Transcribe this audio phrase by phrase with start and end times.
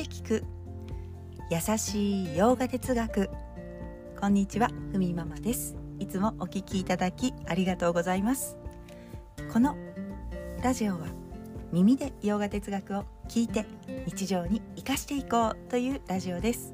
[0.00, 0.44] で聞く。
[1.50, 3.28] 優しいヨガ哲学。
[4.18, 5.76] こんにちはふみママです。
[5.98, 8.56] いつもお聞きいただきありがとうございます。
[9.52, 9.76] この
[10.62, 11.00] ラジオは
[11.70, 13.66] 耳でヨガ哲学を聞いて
[14.06, 16.72] 日常に生かしていこうというラジオです。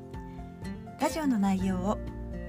[1.01, 1.99] ラジオの内容を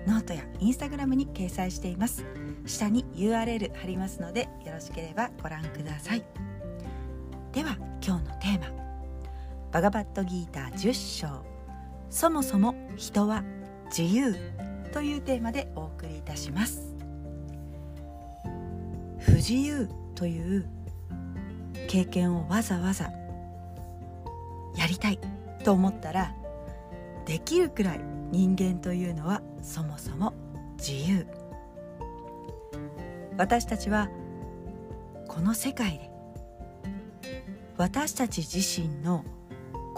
[0.06, 2.24] ノートやインスタグラムに掲載しています。
[2.68, 6.24] 下に URL 貼りますのでよろしければご覧ください。
[7.52, 8.77] では今日のテーマ。
[9.78, 11.28] バガバットギーター10章。
[12.10, 13.44] そもそも人は
[13.96, 14.36] 自由。
[14.92, 16.96] というテーマでお送りいたします。
[19.20, 20.68] 不自由という
[21.88, 23.12] 経験をわざわざ
[24.76, 25.20] やりたい。
[25.64, 26.34] と思ったら
[27.28, 28.02] できるくらい
[28.32, 30.34] 人間というのはそもそも
[30.80, 31.28] 自由。
[33.38, 34.10] 私たちは
[35.28, 36.10] この世界で
[37.78, 39.24] 私たち自身の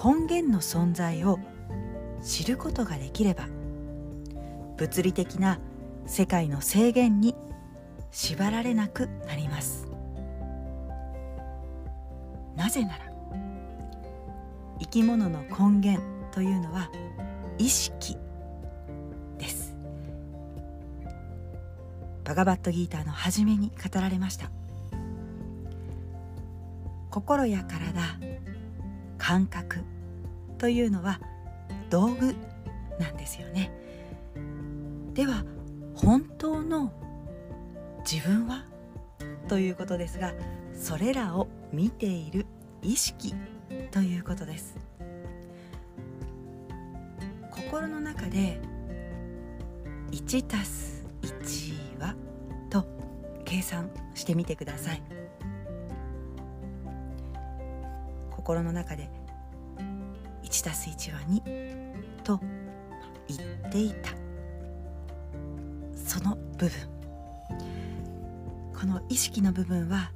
[0.02, 1.40] 根源の存在を
[2.24, 3.48] 知ることができれば
[4.78, 5.60] 物理的な
[6.06, 7.36] 世界の制限に
[8.10, 9.88] 縛られなくなります。
[12.56, 13.12] なぜなら
[14.80, 16.90] 生き物の根源というのは
[17.58, 18.18] 意識
[19.38, 19.76] です。
[22.24, 24.50] バガバットギーターの初めに語られました。
[27.12, 28.39] 心や体
[29.30, 29.84] 感覚
[30.58, 31.20] というのは
[31.92, 32.34] 道具
[33.00, 33.72] なんですよね。
[35.14, 35.46] では
[35.94, 36.92] 本当の
[38.12, 38.66] 自分は
[39.48, 40.34] ということですが
[40.74, 42.48] それらを見ている
[42.82, 43.36] 意識
[43.92, 44.76] ということです。
[47.52, 48.60] 心の中で
[50.10, 52.16] 1たす1は
[52.72, 52.84] と
[53.46, 55.04] 計算してみてください。
[58.32, 59.19] 心の中で
[60.50, 62.40] 1たす1は2と
[63.28, 64.12] 言っていた。
[65.96, 66.72] その部分。
[68.80, 70.12] この意識の部分は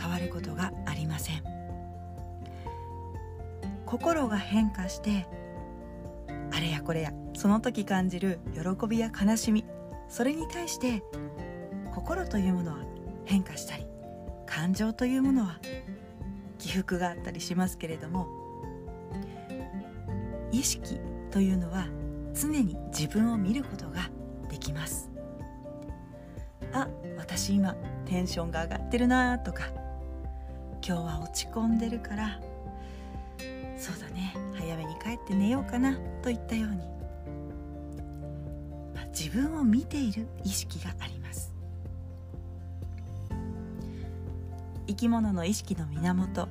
[0.00, 1.54] 変わることがありません。
[3.94, 5.26] 心が変化して
[6.50, 9.64] あれやこれやその時感じる喜びや悲しみ
[10.08, 11.02] それに対して
[11.94, 12.78] 心というものは
[13.24, 13.86] 変化したり
[14.46, 15.60] 感情というものは
[16.58, 18.43] 起伏があったりしますけれども
[20.58, 21.00] 意識
[21.30, 21.86] というのは
[22.34, 24.10] 常に自分を見ることが
[24.48, 25.10] できます
[26.72, 27.74] あ私今
[28.06, 29.84] テンションが上がってるなとか
[30.86, 32.38] 今日は落ち込んでるから。
[33.78, 34.34] そうだね。
[34.54, 36.76] 早めに帰って寝ようかなといったように、
[38.94, 41.54] まあ、自分を見ている意識があります。
[44.86, 46.48] 生き物の意識の源。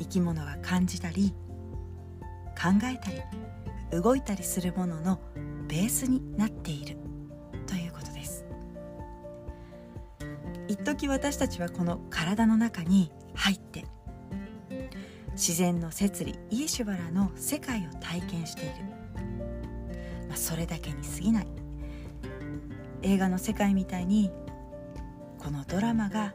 [0.00, 1.32] 生き物が感じたり
[2.56, 5.20] 考えたり動いたりするものの
[5.68, 6.96] ベースになっている。
[7.66, 8.44] ということです。
[10.68, 13.84] 一時私たちはこの体の中に入って
[15.32, 18.74] 自然の摂理イエシュバラの世界を体験している、
[20.28, 21.46] まあ、それだけに過ぎない。
[23.02, 24.32] 映画の世界みたいに
[25.38, 26.34] このドラマが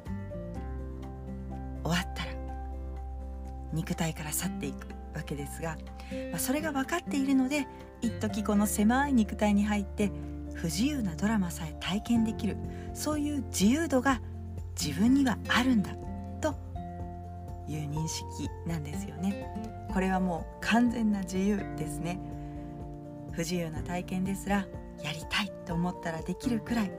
[3.73, 5.77] 肉体から去っていくわけですが、
[6.31, 7.67] まあ、それが分かっているので
[8.01, 10.11] 一時この狭い肉体に入って
[10.53, 12.57] 不自由なドラマさえ体験できる。
[12.93, 14.21] そういう自由度が
[14.79, 15.95] 自分にはあるんだ
[16.41, 16.55] と
[17.67, 19.47] いう認識なんですよね。
[19.93, 22.19] これはもう完全な自由ですね。
[23.31, 24.67] 不自由な体験ですら
[25.01, 26.91] やりたいと思ったらできるくらい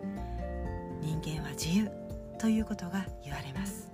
[1.00, 1.90] 人間は自由
[2.38, 3.90] ということが言われます。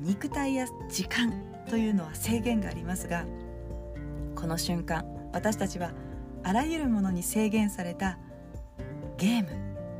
[0.00, 1.32] 肉体や時間
[1.68, 3.24] というのは制限がありますが
[4.34, 5.92] この瞬間私たちは
[6.42, 8.18] あらゆるものに制限された
[9.16, 9.50] ゲーム、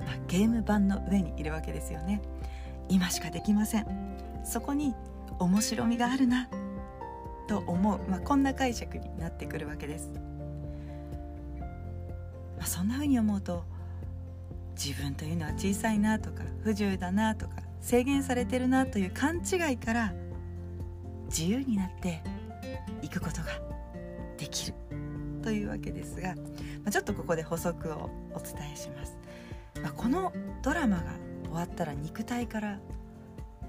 [0.04, 2.22] まあ、ゲーム版の上にいるわけですよね。
[2.88, 4.08] 今しかできません。
[4.44, 4.94] そこに
[5.38, 6.48] 面白みがあるな
[7.46, 10.10] と思う、まあ、こんな解釈になってくるわけです、
[12.56, 13.64] まあ、そんな風に思うと
[14.74, 20.12] 自分というのは小さいなとか不自由だなとか制限されてるなという勘違いから
[21.26, 22.22] 自由になって
[23.02, 23.48] いくことが
[24.36, 24.74] できる
[25.42, 26.42] というわけですが、ま
[26.86, 29.16] あ、ちょっとここで補足をお伝えします、
[29.82, 30.32] まあ、この
[30.62, 31.12] ドラマが
[31.44, 32.78] 終わったら肉体から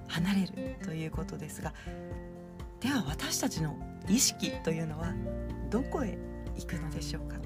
[0.08, 1.74] 離れるということですが
[2.80, 3.78] では私たちの
[4.08, 5.14] 意識というのは
[5.70, 6.18] どこへ
[6.58, 7.38] 行くのでしょうか？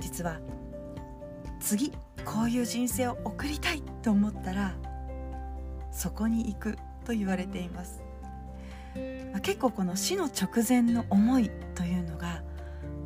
[0.00, 0.40] 実は
[1.62, 1.92] 次
[2.24, 4.74] こういう人生を送りたいと思ったら
[5.92, 8.02] そこに行くと言われています、
[9.42, 12.42] 結構この死の直前の思いというのが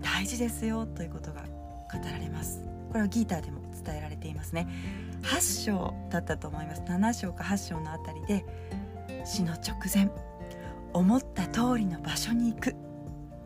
[0.01, 2.63] 大事ですよということが語られます。
[2.89, 4.67] これはギーターでも伝えられていますね。
[5.23, 6.83] 8章だったと思います。
[6.83, 8.45] 7章か8章のあたりで
[9.25, 10.09] 死の直前
[10.93, 12.75] 思った通りの場所に行く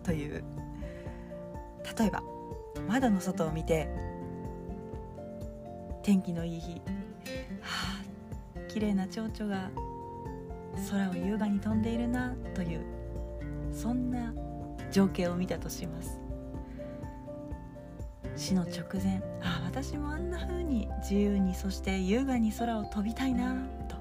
[0.03, 0.45] という。
[1.99, 2.23] 例えば
[2.89, 3.89] 窓の外を見て
[6.02, 6.73] 天気のいい日。
[6.75, 6.81] は
[7.67, 8.00] あ
[8.69, 9.70] 綺麗な蝶々が
[10.91, 12.85] 空を優雅に飛んでいるなという
[13.73, 14.32] そんな
[14.93, 16.20] 情景を見たとします。
[18.37, 23.55] 死の直前ああ私もあんな風に自由にそして優雅に空を飛びたいな
[23.88, 23.96] と、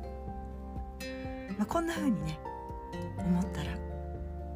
[1.57, 2.40] まあ、こんな風にね
[3.18, 3.72] 思ったら、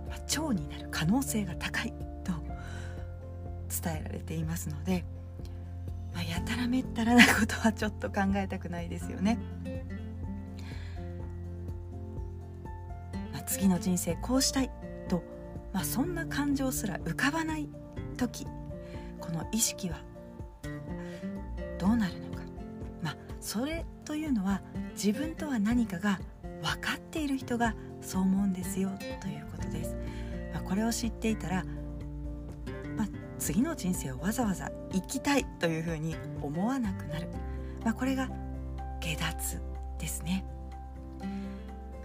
[0.07, 1.93] まあ、蝶になる可能性が高い
[2.23, 2.31] と
[3.83, 5.03] 伝えられていますので、
[6.63, 9.37] らめったらなことはちょっと考えたくないですよね。
[13.31, 14.71] まあ、次の人生こうしたい
[15.09, 15.23] と、
[15.73, 17.67] まあ、そんな感情すら浮かばない
[18.17, 18.45] 時
[19.19, 19.97] この意識は
[21.79, 22.43] どうなるのか
[23.01, 24.61] まあそれというのは
[24.93, 26.19] 自分とは何かが
[26.61, 29.95] 分かっている人がそう思うんですよということです、
[30.53, 31.65] まあ、これを知っていたら、
[33.43, 37.27] 次の人生をわざわざ生きたいというふうに思わなくなる、
[37.83, 38.29] まあ、これが
[39.01, 39.61] 下脱
[39.99, 40.45] ですね、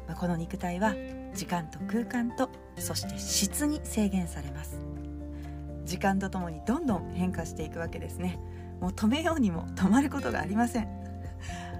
[0.08, 0.96] まあ、この肉体は
[1.34, 4.80] 時間と空間とそして質に制限されます。
[5.84, 8.40] 時間とともにどんどん変化していくわけですね。
[8.80, 10.88] もう止めようにも止まることがありません。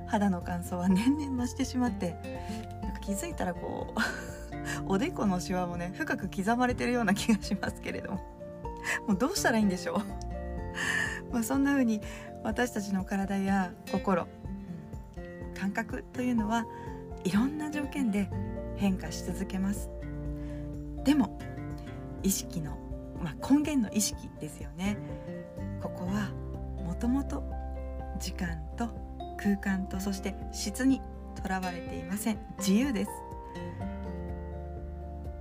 [0.07, 2.15] 肌の乾燥は年々増してしまって
[2.81, 4.01] なんか気づいたらこう
[4.87, 8.38] おでこのシワもね深く刻まれてるような気がしますけれども。
[9.07, 9.95] もうどうしたらいいんでしょ
[11.31, 11.33] う？
[11.33, 12.01] まあそんな風に
[12.43, 14.27] 私たちの体や心、
[15.55, 16.67] 感覚というのは
[17.25, 18.31] いろんな条件で
[18.77, 19.91] 変化し続けます。
[21.05, 21.39] でも
[22.23, 22.79] 意識の
[23.23, 24.97] まあ、根源の意識ですよね。
[25.83, 26.31] ここは
[26.85, 27.43] もともと
[28.21, 28.89] 時間と
[29.37, 31.01] 空間とそして質に
[31.41, 32.39] とらわれていません。
[32.59, 33.11] 自由です。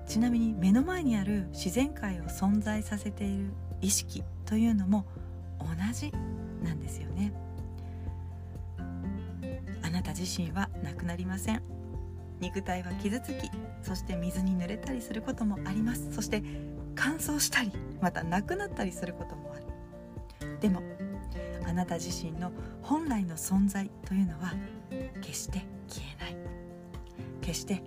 [0.08, 3.52] ちなみに目の前にある自然界を存在させている
[3.82, 5.06] 意識というのも
[5.60, 6.12] 同じ
[6.64, 7.34] なんですよね。
[9.84, 11.62] あなた自身はなくなりません。
[12.40, 13.50] 肉体は傷つき
[13.82, 16.14] そして水に濡れたりすることもあります。
[16.14, 16.42] そして
[16.96, 17.72] 乾燥したり
[18.02, 20.60] またなくなったりすることもある。
[20.60, 20.82] でも
[21.66, 22.52] あなた自身の
[22.82, 24.54] 本来の存在というのは
[25.22, 26.38] 決して消えない。
[27.42, 27.82] 決して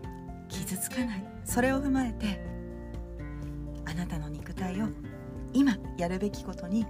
[0.50, 1.24] 傷つかない。
[1.44, 2.44] それを踏まえて
[3.86, 4.88] あなたの肉体を
[5.52, 6.86] 今やるべきことに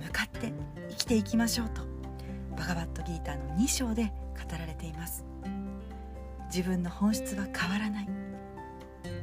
[0.00, 0.52] 向かって
[0.90, 1.82] 生きていきましょうと
[2.56, 5.24] バガバットギーターの2章で語られています。
[6.46, 8.08] 自分の本質は変わらない。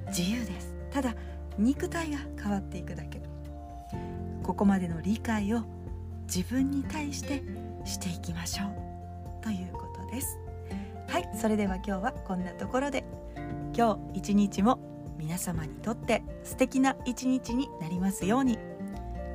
[0.07, 0.73] 自由です。
[0.91, 1.15] ただ
[1.57, 3.21] 肉体が変わっていくだけ。
[4.43, 5.61] ここまでの理解を
[6.25, 7.43] 自分に対して
[7.85, 9.43] していきましょう。
[9.43, 10.37] ということです。
[11.07, 13.18] はいそれでは今日はこんなところで。
[13.79, 14.77] 今日一日も
[15.17, 18.59] 皆様にとって素敵な一日になりますように。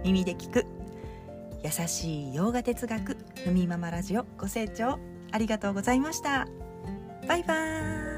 [0.05, 0.67] 耳で聞く
[1.63, 4.99] 優しい洋画哲学ふみママラジオご清聴
[5.33, 6.47] ありがとうございました。
[7.27, 8.14] バイバーイ。